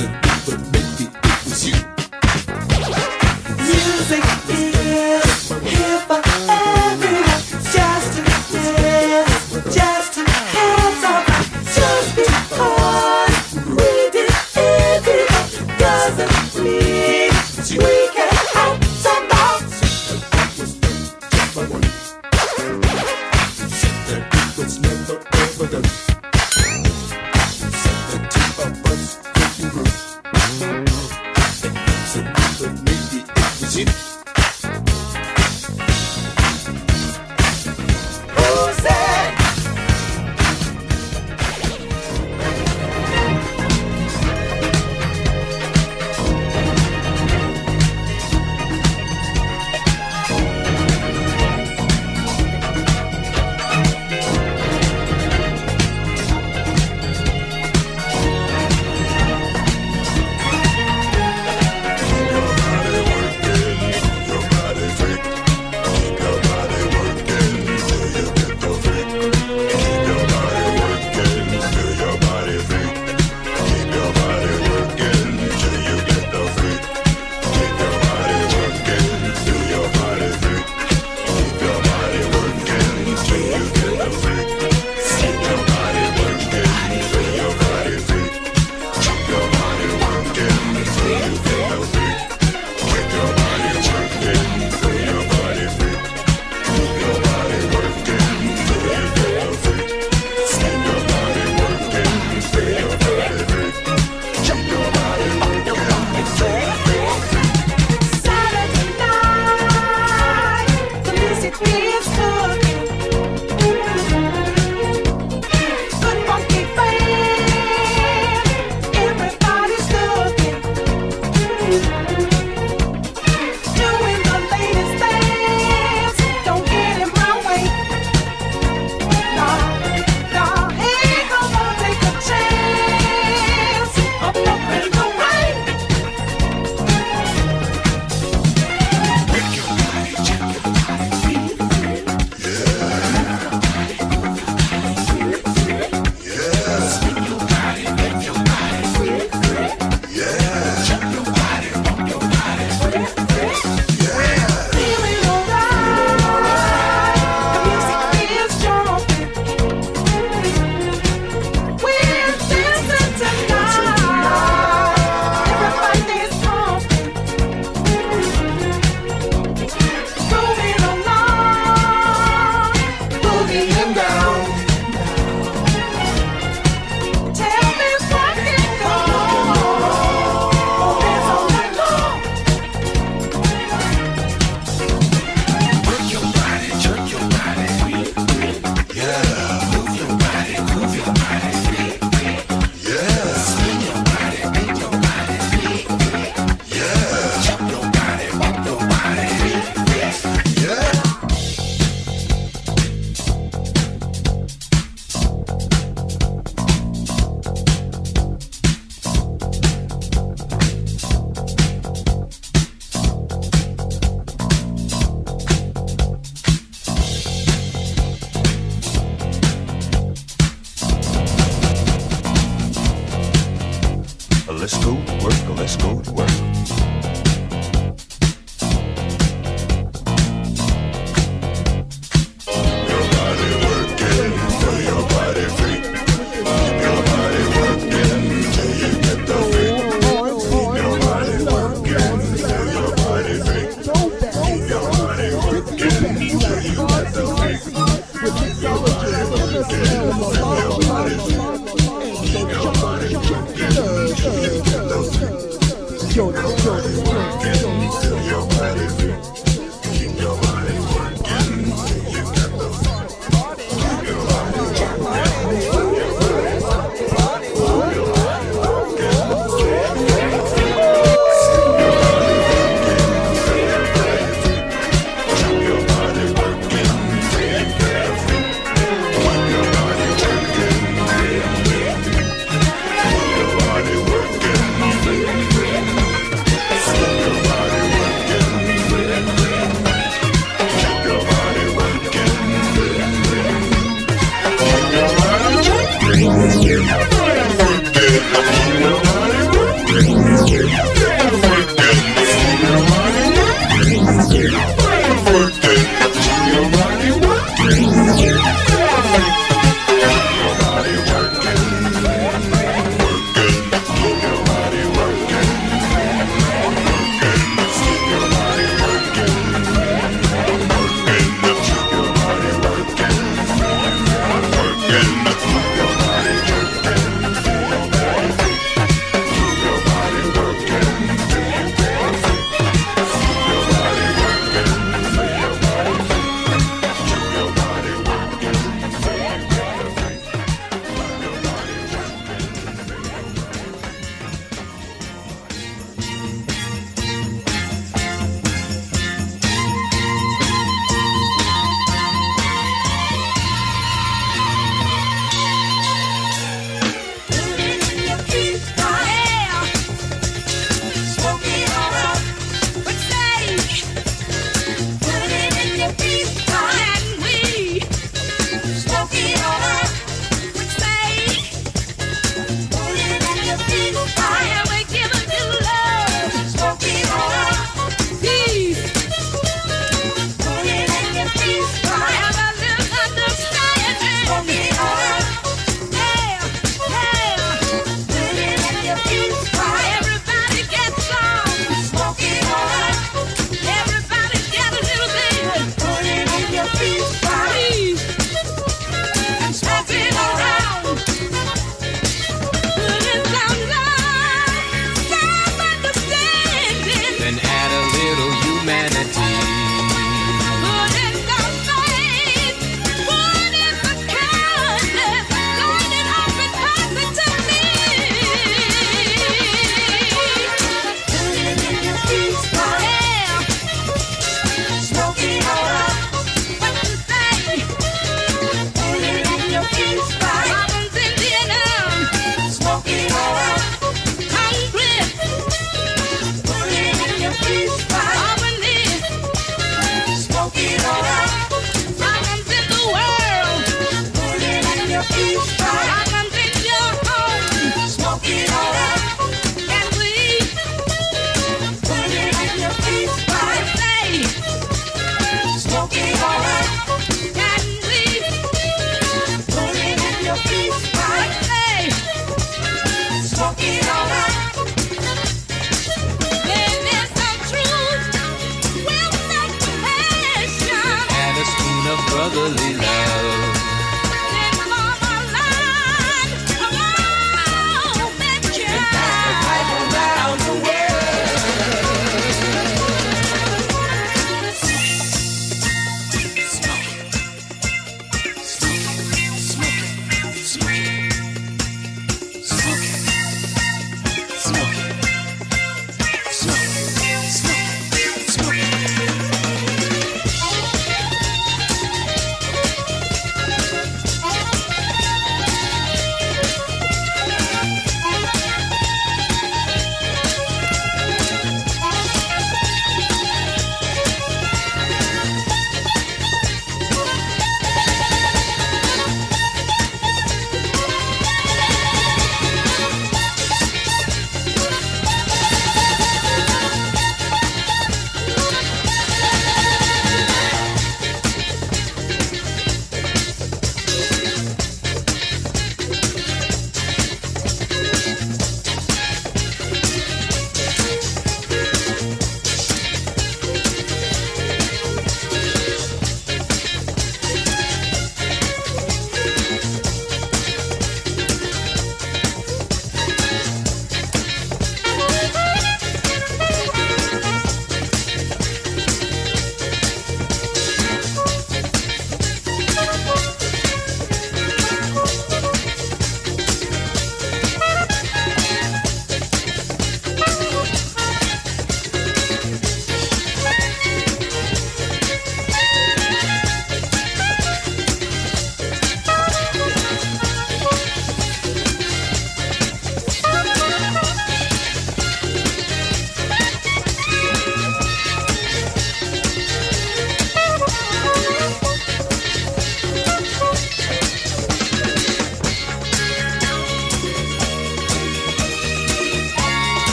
It 0.00 0.04
wasn't 0.04 0.27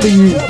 W 0.00 0.47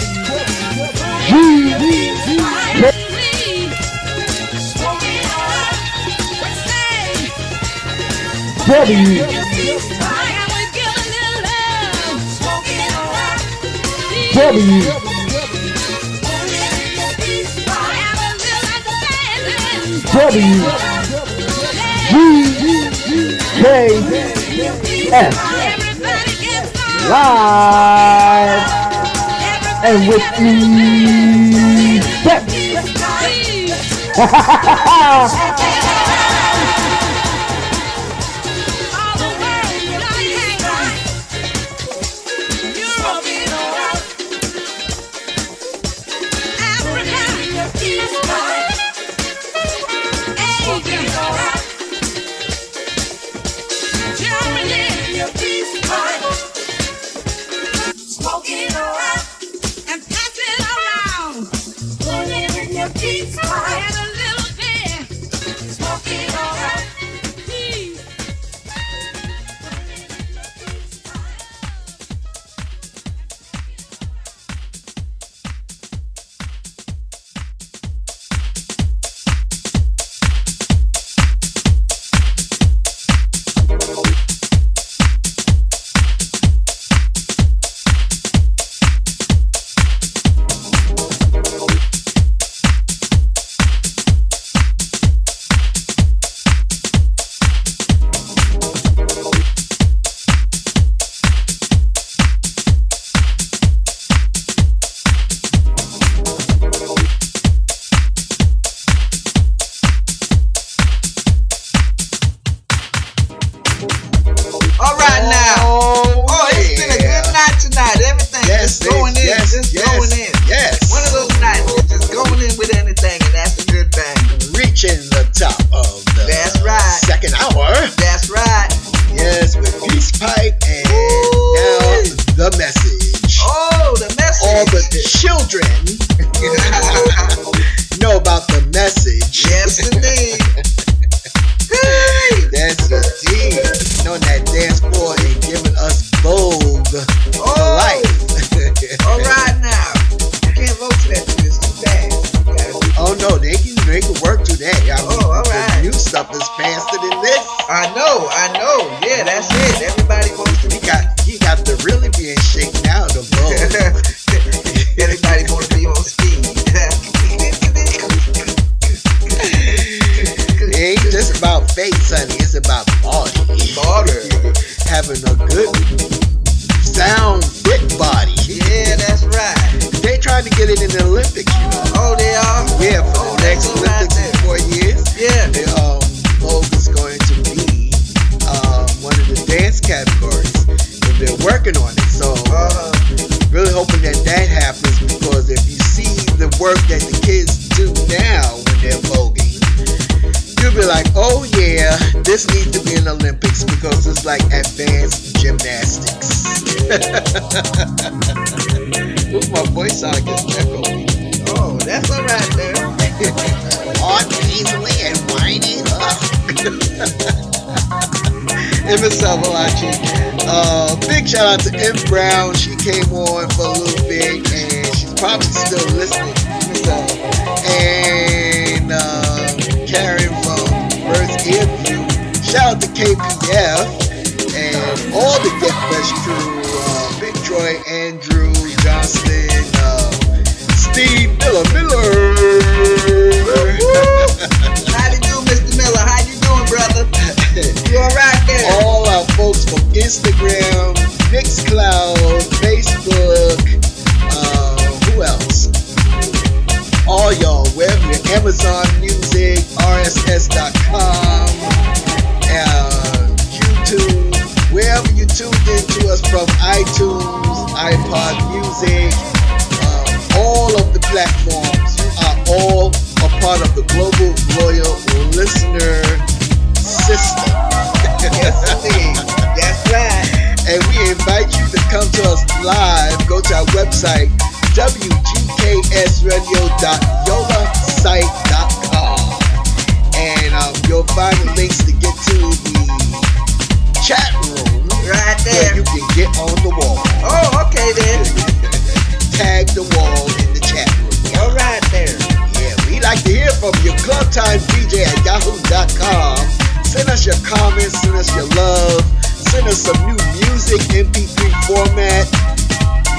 right 295.39 295.45
there. 295.45 295.71
Yeah, 295.71 295.77
you 295.77 295.85
can 295.85 296.05
get 296.15 296.31
on 296.39 296.55
the 296.63 296.71
wall. 296.71 296.99
Oh, 297.23 297.67
okay 297.67 297.93
then. 297.95 298.25
Tag 299.39 299.69
the 299.71 299.87
wall 299.95 300.27
in 300.43 300.51
the 300.55 300.63
chat 300.63 300.89
room. 300.99 301.15
All 301.39 301.53
right 301.55 301.83
there. 301.91 302.11
Yeah, 302.59 302.75
we 302.87 303.01
like 303.01 303.23
to 303.25 303.31
hear 303.31 303.53
from 303.63 303.75
you. 303.87 303.93
ClubTimeDJ 304.03 305.07
at 305.07 305.19
yahoo.com. 305.25 306.39
Send 306.85 307.09
us 307.11 307.27
your 307.27 307.39
comments, 307.45 308.01
send 308.01 308.17
us 308.17 308.35
your 308.35 308.49
love, 308.57 309.05
send 309.23 309.69
us 309.69 309.85
some 309.85 309.99
new 310.09 310.19
music, 310.41 310.81
MP3 310.89 311.37
format. 311.69 312.27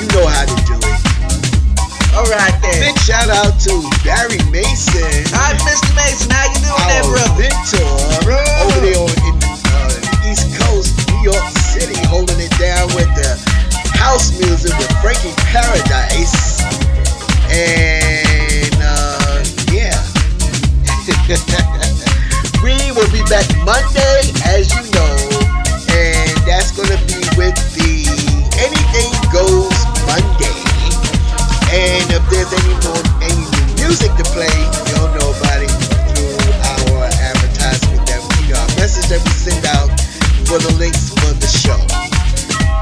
You 0.01 0.07
know 0.11 0.25
how 0.25 0.43
to 0.43 0.57
do 0.65 0.75
it. 0.75 0.99
All 2.17 2.25
right 2.25 2.55
then. 2.65 2.81
Big 2.81 2.97
shout 2.99 3.29
out 3.29 3.61
to 3.69 3.85
Barry 4.03 4.41
Mason. 4.49 5.05
Hi, 5.37 5.53
Mr. 5.61 5.93
Mason. 5.95 6.33
How 6.33 6.49
you 6.49 6.59
doing, 6.65 6.87
there, 6.89 7.05
brother? 7.05 7.37
Mentor 7.37 7.87
over 8.65 8.79
there 8.81 8.97
on 8.97 9.13
in, 9.29 9.37
uh, 9.37 10.27
East 10.27 10.49
Coast, 10.59 10.97
New 11.13 11.31
York 11.31 11.58
holding 12.09 12.41
it 12.41 12.49
down 12.57 12.89
with 12.97 13.05
the 13.13 13.29
house 13.93 14.33
music 14.41 14.73
with 14.81 14.89
Frankie 14.97 15.37
Paradise. 15.45 16.57
And 17.53 18.81
uh, 18.81 19.45
yeah. 19.69 19.93
we 22.65 22.73
will 22.97 23.09
be 23.13 23.21
back 23.29 23.45
Monday, 23.61 24.33
as 24.49 24.73
you 24.73 24.81
know. 24.97 25.13
And 25.93 26.33
that's 26.49 26.73
going 26.73 26.89
to 26.89 26.97
be 27.05 27.21
with 27.37 27.53
the 27.77 28.09
Anything 28.57 29.13
Goes 29.29 29.69
Monday. 30.09 30.57
And 31.69 32.09
if 32.09 32.25
there's 32.33 32.49
any 32.49 32.73
more 32.89 33.05
any 33.21 33.45
music 33.77 34.09
to 34.17 34.25
play, 34.33 34.57
you'll 34.89 35.13
know 35.13 35.29
about 35.37 35.61
it 35.61 35.69
through 36.17 36.41
our 36.73 37.05
advertisement 37.21 38.01
that 38.09 38.17
we, 38.17 38.49
our 38.57 38.67
message 38.81 39.05
that 39.13 39.21
we 39.21 39.29
send 39.29 39.65
out 39.69 39.98
for 40.49 40.57
the 40.57 40.73
links 40.81 41.13
for 41.13 41.29
the 41.37 41.45
show. 41.45 41.77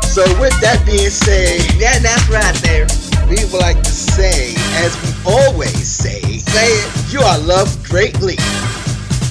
So 0.07 0.23
with 0.39 0.56
that 0.64 0.80
being 0.88 1.11
said, 1.11 1.60
yeah, 1.76 1.99
that's 1.99 2.23
right 2.31 2.56
there. 2.64 2.88
We 3.27 3.44
would 3.52 3.60
like 3.60 3.84
to 3.84 3.91
say, 3.91 4.56
as 4.80 4.95
we 5.03 5.11
always 5.27 5.76
say, 5.76 6.23
say 6.48 6.72
it, 6.72 6.88
you 7.11 7.19
are 7.19 7.38
loved 7.44 7.76
greatly. 7.84 8.39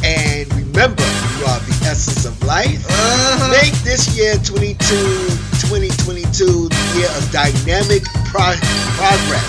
And 0.04 0.44
remember, 0.52 1.00
you 1.40 1.48
are 1.48 1.64
the 1.64 1.76
essence 1.88 2.28
of 2.28 2.36
life. 2.44 2.84
Uh-huh. 2.84 3.56
Make 3.56 3.72
this 3.88 4.12
year 4.12 4.36
22, 4.44 4.84
2022 5.64 6.68
the 6.68 6.82
year 6.92 7.08
of 7.16 7.24
dynamic 7.32 8.04
pro- 8.28 8.60
progress. 9.00 9.48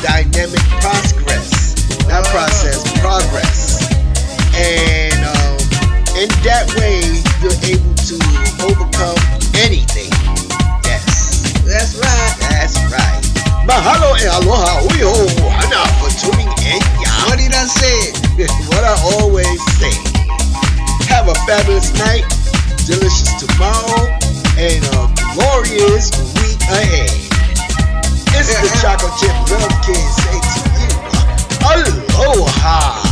Dynamic 0.00 0.64
progress. 0.80 1.76
Not 2.08 2.24
process, 2.32 2.88
progress. 3.04 3.84
And 4.56 5.12
uh, 5.28 5.41
in 6.18 6.28
that 6.44 6.68
way, 6.76 7.00
you're 7.40 7.56
able 7.64 7.94
to 8.04 8.16
overcome 8.68 9.16
anything. 9.56 10.12
Yes, 10.84 11.56
That's 11.64 11.96
right. 11.96 12.34
that's 12.52 12.76
right. 12.92 13.22
Mahalo 13.64 14.12
e 14.20 14.26
aloha 14.28 14.82
uyo 14.92 15.12
hana 15.56 15.80
for 15.98 16.10
tuning 16.20 16.50
in. 16.66 16.82
What 17.28 17.38
he 17.40 17.48
done 17.48 17.68
said? 17.68 18.12
what 18.68 18.84
I 18.84 18.94
always 19.16 19.60
say. 19.78 19.94
Have 21.08 21.28
a 21.28 21.34
fabulous 21.46 21.92
night, 21.98 22.24
delicious 22.86 23.32
tomorrow, 23.40 24.04
and 24.58 24.82
a 24.98 25.08
glorious 25.32 26.10
week 26.42 26.60
ahead. 26.68 27.10
It's 28.34 28.52
the 28.52 28.68
Chocolate 28.80 29.14
Chip 29.20 29.36
Love 29.48 29.72
Kid 29.84 29.96
say 29.96 30.38
to 30.40 30.60
you, 30.76 30.92
aloha. 31.62 33.11